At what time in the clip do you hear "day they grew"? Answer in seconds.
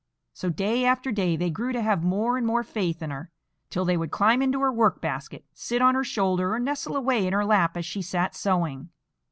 1.11-1.73